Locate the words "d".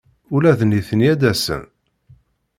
0.59-0.61